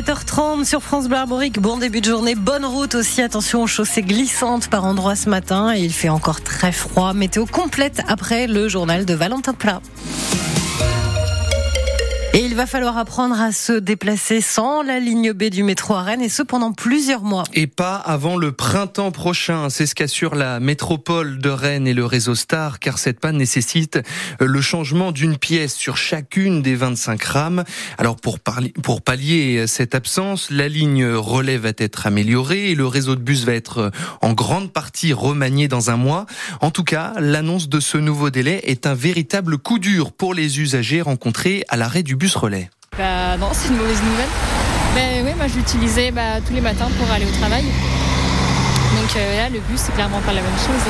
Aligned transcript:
7h30 0.00 0.64
sur 0.64 0.82
France 0.82 1.08
Bleu. 1.08 1.18
Bon 1.60 1.76
début 1.76 2.00
de 2.00 2.06
journée, 2.06 2.34
bonne 2.34 2.64
route 2.64 2.94
aussi. 2.94 3.20
Attention 3.20 3.64
aux 3.64 3.66
chaussées 3.66 4.00
glissantes 4.00 4.68
par 4.68 4.86
endroits 4.86 5.14
ce 5.14 5.28
matin 5.28 5.74
et 5.76 5.80
il 5.80 5.92
fait 5.92 6.08
encore 6.08 6.40
très 6.40 6.72
froid. 6.72 7.12
Météo 7.12 7.44
complète 7.44 8.00
après 8.08 8.46
le 8.46 8.66
journal 8.66 9.04
de 9.04 9.12
Valentin 9.12 9.52
Plat. 9.52 9.82
Va 12.60 12.66
falloir 12.66 12.98
apprendre 12.98 13.40
à 13.40 13.52
se 13.52 13.72
déplacer 13.72 14.42
sans 14.42 14.82
la 14.82 15.00
ligne 15.00 15.32
B 15.32 15.44
du 15.44 15.62
métro 15.62 15.94
à 15.94 16.02
Rennes 16.02 16.20
et 16.20 16.28
ce 16.28 16.42
pendant 16.42 16.72
plusieurs 16.72 17.22
mois. 17.22 17.44
Et 17.54 17.66
pas 17.66 17.96
avant 17.96 18.36
le 18.36 18.52
printemps 18.52 19.12
prochain, 19.12 19.70
c'est 19.70 19.86
ce 19.86 19.94
qu'assure 19.94 20.34
la 20.34 20.60
métropole 20.60 21.38
de 21.38 21.48
Rennes 21.48 21.86
et 21.86 21.94
le 21.94 22.04
réseau 22.04 22.34
Star, 22.34 22.78
car 22.78 22.98
cette 22.98 23.18
panne 23.18 23.38
nécessite 23.38 23.98
le 24.40 24.60
changement 24.60 25.10
d'une 25.10 25.38
pièce 25.38 25.74
sur 25.74 25.96
chacune 25.96 26.60
des 26.60 26.74
25 26.74 27.22
rames. 27.22 27.64
Alors 27.96 28.16
pour, 28.16 28.38
pour 28.82 29.00
pallier 29.00 29.66
cette 29.66 29.94
absence, 29.94 30.50
la 30.50 30.68
ligne 30.68 31.06
relais 31.06 31.56
va 31.56 31.70
être 31.78 32.06
améliorée 32.06 32.72
et 32.72 32.74
le 32.74 32.86
réseau 32.86 33.14
de 33.14 33.22
bus 33.22 33.44
va 33.44 33.54
être 33.54 33.90
en 34.20 34.34
grande 34.34 34.70
partie 34.70 35.14
remanié 35.14 35.66
dans 35.66 35.88
un 35.88 35.96
mois. 35.96 36.26
En 36.60 36.70
tout 36.70 36.84
cas, 36.84 37.14
l'annonce 37.20 37.70
de 37.70 37.80
ce 37.80 37.96
nouveau 37.96 38.28
délai 38.28 38.60
est 38.64 38.86
un 38.86 38.94
véritable 38.94 39.56
coup 39.56 39.78
dur 39.78 40.12
pour 40.12 40.34
les 40.34 40.60
usagers 40.60 41.00
rencontrés 41.00 41.64
à 41.70 41.78
l'arrêt 41.78 42.02
du 42.02 42.16
bus 42.16 42.36
relais 42.36 42.49
bah, 42.96 43.36
Non, 43.38 43.48
c'est 43.52 43.68
une 43.68 43.76
mauvaise 43.76 44.02
nouvelle. 44.02 44.28
Ben, 44.94 45.24
oui, 45.24 45.32
moi 45.36 45.46
je 45.46 45.56
l'utilisais 45.56 46.10
bah, 46.10 46.40
tous 46.46 46.52
les 46.52 46.60
matins 46.60 46.88
pour 46.98 47.10
aller 47.10 47.24
au 47.24 47.38
travail. 47.38 47.64
Donc 47.64 49.16
euh, 49.16 49.36
là, 49.36 49.48
le 49.48 49.60
bus, 49.60 49.78
c'est 49.80 49.94
clairement 49.94 50.20
pas 50.20 50.32
la 50.32 50.42
même 50.42 50.58
chose. 50.58 50.82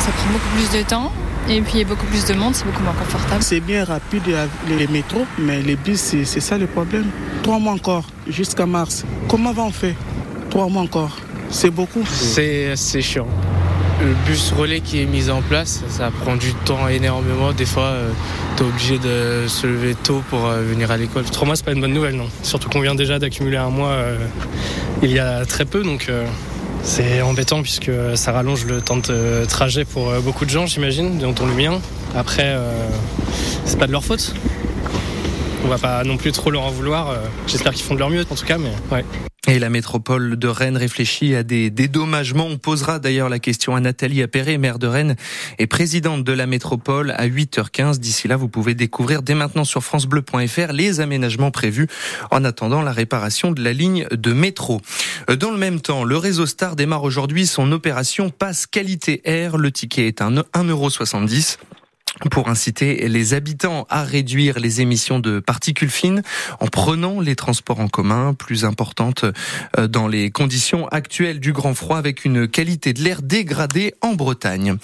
Ça 0.00 0.10
prend 0.10 0.32
beaucoup 0.32 0.48
plus 0.56 0.78
de 0.78 0.84
temps. 0.84 1.12
Et 1.48 1.62
puis 1.62 1.74
il 1.74 1.78
y 1.78 1.82
a 1.82 1.86
beaucoup 1.86 2.04
plus 2.06 2.26
de 2.26 2.34
monde, 2.34 2.54
c'est 2.54 2.66
beaucoup 2.66 2.82
moins 2.82 2.92
confortable. 2.92 3.42
C'est 3.42 3.60
bien 3.60 3.84
rapide 3.84 4.22
les 4.68 4.86
métros, 4.86 5.24
mais 5.38 5.62
les 5.62 5.76
bus, 5.76 6.14
c'est 6.24 6.40
ça 6.40 6.58
le 6.58 6.66
problème. 6.66 7.06
Trois 7.42 7.58
mois 7.58 7.72
encore, 7.72 8.04
jusqu'à 8.26 8.66
mars. 8.66 9.04
Comment 9.28 9.52
va 9.52 9.62
on 9.62 9.70
faire 9.70 9.94
Trois 10.50 10.68
mois 10.68 10.82
encore. 10.82 11.16
C'est 11.50 11.70
beaucoup. 11.70 12.04
C'est 12.06 13.00
chiant 13.00 13.26
le 14.00 14.14
bus 14.26 14.52
relais 14.52 14.80
qui 14.80 15.02
est 15.02 15.06
mis 15.06 15.30
en 15.30 15.42
place, 15.42 15.82
ça 15.88 16.10
prend 16.10 16.36
du 16.36 16.54
temps 16.54 16.88
énormément. 16.88 17.52
Des 17.52 17.66
fois, 17.66 17.84
euh, 17.84 18.10
tu 18.56 18.62
es 18.62 18.66
obligé 18.66 18.98
de 18.98 19.48
se 19.48 19.66
lever 19.66 19.94
tôt 19.94 20.22
pour 20.30 20.46
euh, 20.46 20.62
venir 20.62 20.90
à 20.90 20.96
l'école. 20.96 21.24
Trois 21.24 21.46
mois, 21.46 21.56
c'est 21.56 21.64
pas 21.64 21.72
une 21.72 21.80
bonne 21.80 21.92
nouvelle, 21.92 22.14
non. 22.14 22.28
Surtout 22.42 22.68
qu'on 22.68 22.80
vient 22.80 22.94
déjà 22.94 23.18
d'accumuler 23.18 23.56
un 23.56 23.70
mois 23.70 23.90
euh, 23.90 24.16
il 25.02 25.10
y 25.10 25.18
a 25.18 25.44
très 25.44 25.64
peu, 25.64 25.82
donc 25.82 26.10
c'est 26.82 27.22
embêtant 27.22 27.62
puisque 27.62 27.90
ça 28.14 28.32
rallonge 28.32 28.64
le 28.66 28.80
temps 28.80 28.96
de 28.96 29.44
trajet 29.48 29.84
pour 29.84 30.12
beaucoup 30.22 30.44
de 30.44 30.50
gens, 30.50 30.66
j'imagine, 30.66 31.18
dont 31.18 31.46
le 31.46 31.52
mien. 31.52 31.80
Après, 32.16 32.56
c'est 33.64 33.78
pas 33.78 33.86
de 33.86 33.92
leur 33.92 34.04
faute. 34.04 34.34
On 35.64 35.68
va 35.68 35.78
pas 35.78 36.02
non 36.02 36.16
plus 36.16 36.32
trop 36.32 36.50
leur 36.50 36.64
en 36.64 36.70
vouloir. 36.70 37.14
J'espère 37.46 37.74
qu'ils 37.74 37.84
font 37.84 37.94
de 37.94 38.00
leur 38.00 38.10
mieux, 38.10 38.24
en 38.28 38.34
tout 38.34 38.44
cas, 38.44 38.58
mais 38.58 38.72
ouais. 38.90 39.04
Et 39.50 39.58
la 39.58 39.70
métropole 39.70 40.36
de 40.36 40.46
Rennes 40.46 40.76
réfléchit 40.76 41.34
à 41.34 41.42
des 41.42 41.70
dédommagements. 41.70 42.44
On 42.44 42.58
posera 42.58 42.98
d'ailleurs 42.98 43.30
la 43.30 43.38
question 43.38 43.74
à 43.74 43.80
Nathalie 43.80 44.22
Appéré, 44.22 44.58
maire 44.58 44.78
de 44.78 44.86
Rennes 44.86 45.16
et 45.58 45.66
présidente 45.66 46.22
de 46.22 46.32
la 46.32 46.46
métropole 46.46 47.12
à 47.12 47.26
8h15. 47.26 47.96
D'ici 47.96 48.28
là, 48.28 48.36
vous 48.36 48.50
pouvez 48.50 48.74
découvrir 48.74 49.22
dès 49.22 49.34
maintenant 49.34 49.64
sur 49.64 49.82
francebleu.fr 49.82 50.72
les 50.74 51.00
aménagements 51.00 51.50
prévus 51.50 51.86
en 52.30 52.44
attendant 52.44 52.82
la 52.82 52.92
réparation 52.92 53.50
de 53.50 53.64
la 53.64 53.72
ligne 53.72 54.06
de 54.10 54.34
métro. 54.34 54.82
Dans 55.40 55.50
le 55.50 55.56
même 55.56 55.80
temps, 55.80 56.04
le 56.04 56.18
réseau 56.18 56.44
Star 56.44 56.76
démarre 56.76 57.04
aujourd'hui 57.04 57.46
son 57.46 57.72
opération 57.72 58.28
Passe 58.28 58.66
Qualité 58.66 59.22
Air. 59.24 59.56
Le 59.56 59.72
ticket 59.72 60.08
est 60.08 60.20
à 60.20 60.28
1,70€ 60.28 61.56
pour 62.30 62.48
inciter 62.48 63.08
les 63.08 63.34
habitants 63.34 63.86
à 63.90 64.02
réduire 64.02 64.58
les 64.58 64.80
émissions 64.80 65.20
de 65.20 65.40
particules 65.40 65.90
fines 65.90 66.22
en 66.60 66.66
prenant 66.66 67.20
les 67.20 67.36
transports 67.36 67.80
en 67.80 67.88
commun 67.88 68.34
plus 68.34 68.64
importantes 68.64 69.24
euh, 69.78 69.86
dans 69.86 70.08
les 70.08 70.30
conditions 70.30 70.88
actuelles 70.88 71.40
du 71.40 71.52
grand 71.52 71.74
froid 71.74 71.98
avec 71.98 72.24
une 72.24 72.48
qualité 72.48 72.92
de 72.92 73.02
l'air 73.02 73.22
dégradée 73.22 73.94
en 74.00 74.14
Bretagne. 74.14 74.76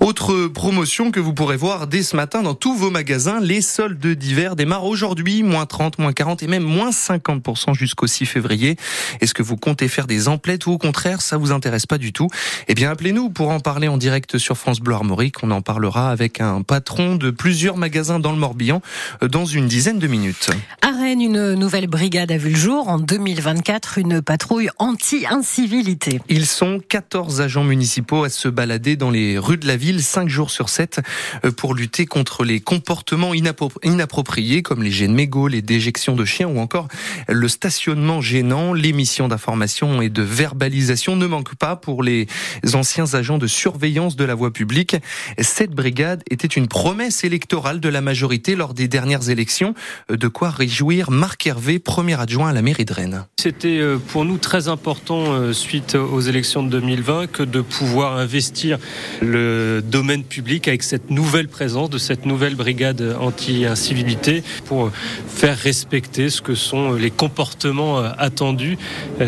Autre 0.00 0.46
promotion 0.48 1.10
que 1.10 1.20
vous 1.20 1.34
pourrez 1.34 1.56
voir 1.56 1.86
dès 1.86 2.02
ce 2.02 2.16
matin 2.16 2.42
dans 2.42 2.54
tous 2.54 2.74
vos 2.74 2.90
magasins, 2.90 3.40
les 3.40 3.60
soldes 3.60 4.06
d'hiver 4.06 4.56
démarrent 4.56 4.86
aujourd'hui, 4.86 5.42
moins 5.42 5.66
30, 5.66 5.98
moins 5.98 6.12
40 6.12 6.42
et 6.42 6.46
même 6.46 6.62
moins 6.62 6.90
50% 6.90 7.74
jusqu'au 7.74 8.06
6 8.06 8.26
février. 8.26 8.76
Est-ce 9.20 9.34
que 9.34 9.42
vous 9.42 9.56
comptez 9.56 9.88
faire 9.88 10.06
des 10.06 10.28
emplettes 10.28 10.66
ou 10.66 10.72
au 10.72 10.78
contraire 10.78 11.20
ça 11.20 11.36
vous 11.36 11.52
intéresse 11.52 11.86
pas 11.86 11.98
du 11.98 12.12
tout? 12.12 12.28
Eh 12.68 12.74
bien 12.74 12.90
appelez-nous 12.90 13.30
pour 13.30 13.50
en 13.50 13.60
parler 13.60 13.88
en 13.88 13.96
direct 13.96 14.38
sur 14.38 14.56
France 14.56 14.80
Bleu 14.80 14.94
Armorique, 14.94 15.42
on 15.42 15.50
en 15.50 15.62
parlera 15.62 16.10
avec 16.10 16.40
un 16.40 16.62
patron 16.78 17.16
de 17.16 17.32
plusieurs 17.32 17.76
magasins 17.76 18.20
dans 18.20 18.30
le 18.30 18.38
Morbihan 18.38 18.80
euh, 19.24 19.26
dans 19.26 19.44
une 19.46 19.66
dizaine 19.66 19.98
de 19.98 20.06
minutes. 20.06 20.50
À 20.80 20.92
Rennes, 20.92 21.20
une 21.20 21.54
nouvelle 21.54 21.88
brigade 21.88 22.30
a 22.30 22.36
vu 22.36 22.50
le 22.50 22.56
jour 22.56 22.88
en 22.88 23.00
2024, 23.00 23.98
une 23.98 24.22
patrouille 24.22 24.68
anti-incivilité. 24.78 26.20
Ils 26.28 26.46
sont 26.46 26.80
14 26.88 27.40
agents 27.40 27.64
municipaux 27.64 28.22
à 28.22 28.28
se 28.28 28.46
balader 28.46 28.94
dans 28.94 29.10
les 29.10 29.38
rues 29.38 29.56
de 29.56 29.66
la 29.66 29.76
ville 29.76 30.00
5 30.00 30.28
jours 30.28 30.52
sur 30.52 30.68
7 30.68 31.00
euh, 31.44 31.50
pour 31.50 31.74
lutter 31.74 32.06
contre 32.06 32.44
les 32.44 32.60
comportements 32.60 33.32
inappropriés 33.34 34.62
comme 34.62 34.84
les 34.84 34.92
jets 34.92 35.08
de 35.08 35.12
mégots, 35.12 35.48
les 35.48 35.62
déjections 35.62 36.14
de 36.14 36.24
chiens 36.24 36.46
ou 36.46 36.60
encore 36.60 36.86
le 37.28 37.48
stationnement 37.48 38.20
gênant. 38.20 38.72
Les 38.72 38.92
missions 38.92 39.26
d'information 39.26 40.00
et 40.00 40.10
de 40.10 40.22
verbalisation 40.22 41.16
ne 41.16 41.26
manquent 41.26 41.56
pas 41.56 41.74
pour 41.74 42.04
les 42.04 42.28
anciens 42.74 43.14
agents 43.14 43.38
de 43.38 43.48
surveillance 43.48 44.14
de 44.14 44.24
la 44.24 44.36
voie 44.36 44.52
publique. 44.52 44.94
Cette 45.40 45.72
brigade 45.72 46.22
était 46.30 46.46
une 46.46 46.67
promesse 46.68 47.24
électorale 47.24 47.80
de 47.80 47.88
la 47.88 48.00
majorité 48.00 48.54
lors 48.54 48.74
des 48.74 48.88
dernières 48.88 49.30
élections. 49.30 49.74
Euh, 50.10 50.16
de 50.16 50.28
quoi 50.28 50.50
réjouir 50.50 51.10
Marc 51.10 51.46
Hervé, 51.46 51.78
premier 51.78 52.20
adjoint 52.20 52.50
à 52.50 52.52
la 52.52 52.62
mairie 52.62 52.84
de 52.84 52.92
Rennes. 52.92 53.24
C'était 53.38 53.78
euh, 53.78 53.98
pour 53.98 54.24
nous 54.24 54.38
très 54.38 54.68
important 54.68 55.32
euh, 55.32 55.52
suite 55.52 55.94
aux 55.94 56.20
élections 56.20 56.62
de 56.62 56.68
2020 56.68 57.26
que 57.28 57.42
de 57.42 57.60
pouvoir 57.60 58.16
investir 58.16 58.78
le 59.20 59.82
domaine 59.84 60.24
public 60.24 60.68
avec 60.68 60.82
cette 60.82 61.10
nouvelle 61.10 61.48
présence 61.48 61.90
de 61.90 61.98
cette 61.98 62.26
nouvelle 62.26 62.54
brigade 62.54 63.16
anti-incivilité 63.20 64.42
pour 64.66 64.90
faire 65.26 65.56
respecter 65.56 66.30
ce 66.30 66.42
que 66.42 66.54
sont 66.54 66.92
les 66.92 67.10
comportements 67.10 67.98
attendus 67.98 68.78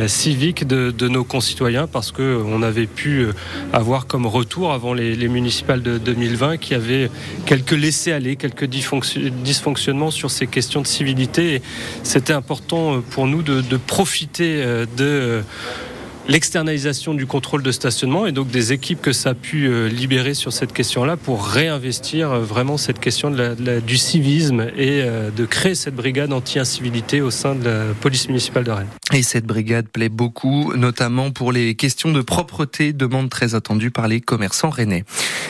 civiques 0.06 0.66
de, 0.66 1.08
nos 1.08 1.24
concitoyens 1.24 1.86
parce 1.86 2.12
que 2.12 2.42
on 2.46 2.62
avait 2.62 2.86
pu 2.86 3.26
avoir 3.72 4.06
comme 4.06 4.26
retour 4.26 4.72
avant 4.72 4.94
les, 4.94 5.16
les 5.16 5.28
municipales 5.28 5.82
de 5.82 5.98
2020 5.98 6.58
qui 6.58 6.74
avaient 6.74 7.10
quelques 7.46 7.72
laissés-aller, 7.72 8.36
quelques 8.36 8.66
dysfonctionnements 8.66 10.10
sur 10.10 10.30
ces 10.30 10.46
questions 10.46 10.82
de 10.82 10.86
civilité. 10.86 11.62
C'était 12.02 12.32
important 12.32 12.96
euh, 12.96 13.00
pour 13.00 13.26
nous 13.26 13.42
de, 13.42 13.76
profiter 13.76 14.62
euh, 14.62 14.86
de 14.96 15.42
l'externalisation 16.30 17.14
du 17.14 17.26
contrôle 17.26 17.62
de 17.62 17.72
stationnement 17.72 18.26
et 18.26 18.32
donc 18.32 18.48
des 18.48 18.72
équipes 18.72 19.02
que 19.02 19.12
ça 19.12 19.30
a 19.30 19.34
pu 19.34 19.66
euh, 19.66 19.88
libérer 19.88 20.34
sur 20.34 20.52
cette 20.52 20.72
question-là 20.72 21.16
pour 21.16 21.44
réinvestir 21.44 22.30
euh, 22.30 22.40
vraiment 22.40 22.76
cette 22.76 23.00
question 23.00 23.30
du 23.30 23.96
civisme 23.96 24.60
et 24.76 25.02
euh, 25.02 25.30
de 25.30 25.44
créer 25.44 25.74
cette 25.74 25.96
brigade 25.96 26.32
anti-incivilité 26.32 27.20
au 27.20 27.30
sein 27.30 27.54
de 27.54 27.64
la 27.64 27.84
police 28.00 28.28
municipale 28.28 28.64
de 28.64 28.70
Rennes. 28.70 28.99
Et 29.12 29.22
cette 29.22 29.44
brigade 29.44 29.88
plaît 29.88 30.08
beaucoup, 30.08 30.72
notamment 30.74 31.30
pour 31.30 31.50
les 31.52 31.74
questions 31.74 32.12
de 32.12 32.20
propreté, 32.20 32.92
demande 32.92 33.28
très 33.28 33.54
attendue 33.54 33.90
par 33.90 34.06
les 34.06 34.20
commerçants 34.20 34.70
rennais. 34.70 35.04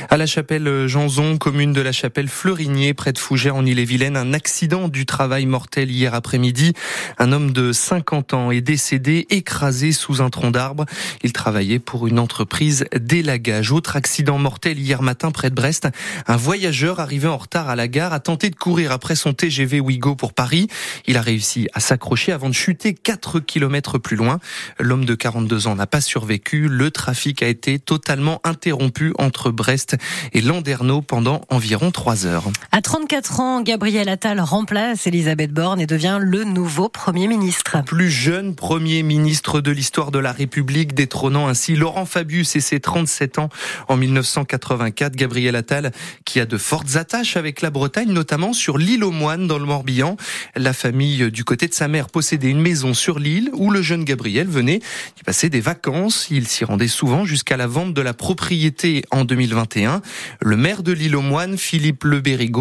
À 0.09 0.17
la 0.17 0.27
chapelle 0.27 0.87
Janzon, 0.87 1.37
commune 1.37 1.73
de 1.73 1.81
la 1.81 1.93
chapelle 1.93 2.29
Fleurinier, 2.29 2.95
près 2.95 3.13
de 3.13 3.19
Fougères 3.19 3.57
en 3.57 3.67
Ille-et-Vilaine, 3.67 4.17
un 4.17 4.33
accident 4.33 4.89
du 4.89 5.05
travail 5.05 5.45
mortel 5.45 5.91
hier 5.91 6.15
après-midi. 6.15 6.73
Un 7.19 7.33
homme 7.33 7.53
de 7.53 7.73
50 7.73 8.35
ans 8.35 8.51
est 8.51 8.63
décédé, 8.63 9.27
écrasé 9.29 9.93
sous 9.93 10.23
un 10.23 10.31
tronc 10.31 10.51
d'arbre 10.51 10.87
il 11.23 11.33
travaillait 11.33 11.79
pour 11.79 12.07
une 12.07 12.19
entreprise 12.19 12.87
d'élagage. 12.95 13.73
Autre 13.73 13.97
accident 13.97 14.39
mortel 14.39 14.79
hier 14.79 15.03
matin 15.03 15.31
près 15.31 15.51
de 15.51 15.55
Brest. 15.55 15.89
Un 16.27 16.37
voyageur 16.37 17.01
arrivé 17.01 17.29
en 17.29 17.37
retard 17.37 17.69
à 17.69 17.77
la 17.77 17.89
gare 17.89 18.13
a 18.13 18.21
tenté 18.21 18.51
de 18.51 18.57
courir 18.57 18.93
après 18.93 19.15
son 19.15 19.33
TGV 19.33 19.81
Ouigo 19.81 20.15
pour 20.15 20.33
Paris. 20.33 20.69
Il 21.07 21.17
a 21.17 21.23
réussi 21.23 21.69
à 21.75 21.81
s'accrocher 21.81 22.33
avant 22.33 22.49
de 22.49 22.55
chuter 22.55 22.95
4 22.95 23.41
km 23.51 23.99
plus 23.99 24.17
loin. 24.17 24.39
L'homme 24.79 25.05
de 25.05 25.15
42 25.15 25.67
ans 25.67 25.75
n'a 25.75 25.89
pas 25.89 26.01
survécu. 26.01 26.69
Le 26.69 26.91
trafic 26.93 27.43
a 27.43 27.49
été 27.49 27.81
totalement 27.81 28.41
interrompu 28.45 29.13
entre 29.19 29.51
Brest 29.51 29.97
et 30.33 30.41
Landerneau 30.41 31.03
pendant 31.03 31.41
environ 31.51 31.91
3 31.91 32.27
heures. 32.27 32.45
À 32.71 32.81
34 32.81 33.41
ans, 33.41 33.63
Gabriel 33.63 34.09
Attal 34.09 34.41
remplace 34.41 35.07
Elisabeth 35.09 35.53
Borne 35.53 35.81
et 35.81 35.87
devient 35.87 36.19
le 36.21 36.45
nouveau 36.45 36.89
Premier 36.89 37.27
ministre. 37.27 37.83
Plus 37.85 38.11
jeune 38.11 38.55
Premier 38.55 39.03
ministre 39.03 39.61
de 39.61 39.73
l'histoire 39.73 40.13
de 40.13 40.21
la 40.21 40.31
République 40.31 40.95
détrônant 40.95 41.49
ainsi 41.49 41.75
Laurent 41.75 42.07
Fabius 42.07 42.55
et 42.55 42.61
ses 42.61 42.79
37 42.79 43.39
ans 43.39 43.49
en 43.89 43.97
1984. 43.97 45.17
Gabriel 45.17 45.57
Attal, 45.57 45.91
qui 46.25 46.39
a 46.39 46.47
de 46.47 46.57
fortes 46.57 46.95
attaches 46.95 47.37
avec 47.37 47.63
la 47.63 47.71
Bretagne, 47.71 48.13
notamment 48.13 48.53
sur 48.53 48.79
l'île 48.79 49.03
aux 49.03 49.11
Moines 49.11 49.49
dans 49.49 49.59
le 49.59 49.65
Morbihan. 49.65 50.17
La 50.55 50.73
famille 50.73 51.31
du 51.33 51.43
côté 51.43 51.67
de 51.67 51.75
sa 51.75 51.89
mère 51.89 52.09
possédait 52.09 52.51
une 52.51 52.61
maison 52.61 52.95
sur 52.95 53.19
l'île 53.19 53.40
où 53.55 53.71
le 53.71 53.83
jeune 53.83 54.05
Gabriel 54.05 54.49
venait 54.49 54.81
y 55.19 55.23
passer 55.25 55.49
des 55.49 55.61
vacances. 55.61 56.29
Il 56.31 56.47
s'y 56.47 56.65
rendait 56.65 56.89
souvent 56.89 57.25
jusqu'à 57.25 57.57
la 57.57 57.67
vente 57.67 57.95
de 57.95 58.03
la 58.03 58.13
propriété 58.13 59.05
en 59.11 59.25
2021. 59.25 60.03
Le 60.41 60.57
maire 60.57 60.83
de 60.83 60.93
l'île 60.93 61.17
aux 61.17 61.23
Moines, 61.23 61.57
Philippe 61.57 62.05
Le 62.05 62.21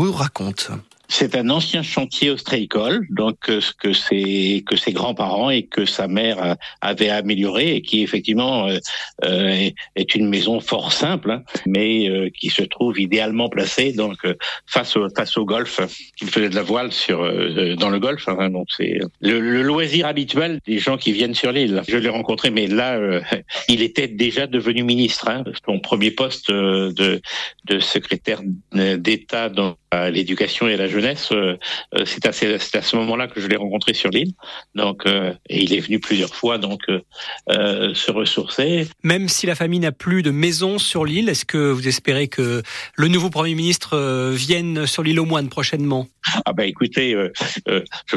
raconte. 0.09 0.71
C'est 1.11 1.35
un 1.35 1.49
ancien 1.49 1.81
chantier 1.81 2.29
ostréicole, 2.29 3.07
donc 3.09 3.37
ce 3.47 3.73
que 3.73 3.93
ses 3.93 4.63
que 4.65 4.75
ses 4.75 4.93
grands-parents 4.93 5.49
et 5.49 5.63
que 5.63 5.85
sa 5.85 6.07
mère 6.07 6.55
avaient 6.81 7.09
amélioré 7.09 7.75
et 7.75 7.81
qui 7.81 8.03
effectivement 8.03 8.69
euh, 9.25 9.69
est 9.95 10.15
une 10.15 10.29
maison 10.29 10.59
fort 10.59 10.93
simple, 10.93 11.31
hein, 11.31 11.43
mais 11.65 12.31
qui 12.39 12.49
se 12.49 12.61
trouve 12.61 12.99
idéalement 12.99 13.49
placée 13.49 13.91
donc 13.91 14.17
face 14.67 14.95
au 14.95 15.09
face 15.09 15.35
au 15.35 15.45
golfe. 15.45 15.81
Il 16.21 16.29
faisait 16.29 16.49
de 16.49 16.55
la 16.55 16.61
voile 16.61 16.91
sur 16.91 17.19
dans 17.75 17.89
le 17.89 17.99
golfe, 17.99 18.29
hein, 18.29 18.51
donc 18.51 18.67
c'est 18.77 18.99
le, 19.19 19.39
le, 19.39 19.63
loisir 19.63 20.05
habituel 20.05 20.59
des 20.67 20.77
gens 20.77 20.97
qui 20.97 21.11
viennent 21.11 21.33
sur 21.33 21.51
l'île. 21.51 21.81
Je 21.87 21.97
l'ai 21.97 22.09
rencontré, 22.09 22.51
mais 22.51 22.67
là 22.67 22.99
il 23.67 23.81
était 23.81 24.07
déjà 24.07 24.45
devenu 24.45 24.83
ministre. 24.83 25.27
Hein, 25.27 25.43
son 25.65 25.79
premier 25.79 26.11
poste 26.11 26.51
de 26.51 27.19
de 27.65 27.79
secrétaire 27.79 28.41
d'État 28.73 29.49
dans 29.49 29.75
l'éducation 29.91 30.67
et 30.67 30.77
la 30.77 30.87
jeunesse, 30.87 31.29
euh, 31.31 31.57
euh, 31.95 32.05
c'est 32.05 32.25
à, 32.25 32.29
à, 32.29 32.81
ce 32.81 32.95
moment-là 32.95 33.27
que 33.27 33.41
je 33.41 33.47
l'ai 33.47 33.55
rencontré 33.55 33.93
sur 33.93 34.09
l'île. 34.09 34.33
Donc, 34.75 35.05
euh, 35.05 35.33
et 35.49 35.63
il 35.63 35.73
est 35.73 35.79
venu 35.79 35.99
plusieurs 35.99 36.33
fois 36.35 36.57
donc 36.57 36.81
se 37.49 38.11
ressourcer. 38.11 38.87
Même 39.03 39.27
si 39.27 39.45
la 39.45 39.55
famille 39.55 39.79
n'a 39.79 39.91
plus 39.91 40.23
de 40.23 40.31
maison 40.31 40.77
sur 40.77 41.05
l'île, 41.05 41.29
est-ce 41.29 41.45
que 41.45 41.71
vous 41.71 41.87
espérez 41.87 42.27
que 42.27 42.61
le 42.95 43.07
nouveau 43.07 43.29
premier 43.29 43.55
ministre 43.55 44.31
vienne 44.31 44.85
sur 44.85 45.03
l'île 45.03 45.19
au 45.19 45.25
moins 45.25 45.45
prochainement? 45.45 46.07
Ah 46.45 46.53
ben 46.53 46.63
écoutez, 46.63 47.15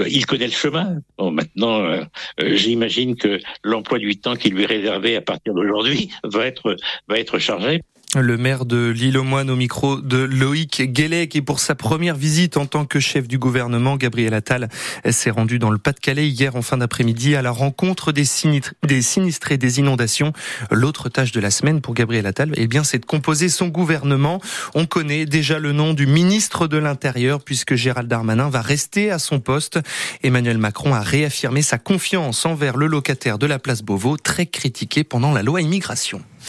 il 0.06 0.26
connaît 0.26 0.46
le 0.46 0.52
chemin. 0.52 0.98
Bon, 1.18 1.30
maintenant, 1.30 2.00
j'imagine 2.38 3.16
que 3.16 3.40
l'emploi 3.62 3.98
du 3.98 4.18
temps 4.18 4.36
qui 4.36 4.50
lui 4.50 4.62
est 4.62 4.66
réservé 4.66 5.16
à 5.16 5.20
partir 5.20 5.54
d'aujourd'hui 5.54 6.10
va 6.24 6.46
être 6.46 6.76
va 7.08 7.18
être 7.18 7.38
chargé. 7.38 7.82
Le 8.14 8.36
maire 8.36 8.66
de 8.66 8.90
l'île 8.90 9.16
aux 9.16 9.22
Moines 9.22 9.48
au 9.48 9.56
micro 9.56 9.96
de 9.96 10.18
Loïc 10.18 10.82
Guélec 10.82 11.34
et 11.34 11.40
pour 11.40 11.60
sa 11.60 11.74
première 11.74 12.14
visite 12.14 12.58
en 12.58 12.66
tant 12.66 12.84
que 12.84 13.00
chef 13.00 13.26
du 13.26 13.38
gouvernement, 13.38 13.96
Gabriel 13.96 14.34
Attal 14.34 14.68
s'est 15.08 15.30
rendu 15.30 15.58
dans 15.58 15.70
le 15.70 15.78
Pas-de-Calais 15.78 16.28
hier 16.28 16.54
en 16.54 16.60
fin 16.60 16.76
d'après-midi 16.76 17.36
à 17.36 17.40
la 17.40 17.50
rencontre 17.50 18.12
des, 18.12 18.26
sinistrés 18.26 19.56
des 19.56 19.78
inondations. 19.78 20.34
L'autre 20.70 21.08
tâche 21.08 21.32
de 21.32 21.40
la 21.40 21.50
semaine 21.50 21.80
pour 21.80 21.94
Gabriel 21.94 22.26
Attal, 22.26 22.52
eh 22.56 22.66
bien, 22.66 22.84
c'est 22.84 22.98
de 22.98 23.06
composer 23.06 23.48
son 23.48 23.68
gouvernement. 23.68 24.42
On 24.74 24.84
connaît 24.84 25.24
déjà 25.24 25.58
le 25.58 25.72
nom 25.72 25.94
du 25.94 26.06
ministre 26.06 26.66
de 26.66 26.76
l'Intérieur 26.76 27.42
puisque 27.42 27.76
Gérald 27.76 28.08
Darmanin 28.08 28.50
va 28.50 28.60
rester 28.60 29.10
à 29.10 29.18
son 29.18 29.40
poste. 29.40 29.80
Emmanuel 30.22 30.58
Macron 30.58 30.92
a 30.92 31.00
réaffirmé 31.00 31.62
sa 31.62 31.78
confiance 31.78 32.44
envers 32.44 32.76
le 32.76 32.88
locataire 32.88 33.38
de 33.38 33.46
la 33.46 33.58
place 33.58 33.80
Beauvau, 33.80 34.18
très 34.18 34.44
critiqué 34.44 35.02
pendant 35.02 35.32
la 35.32 35.42
loi 35.42 35.62
immigration. 35.62 36.20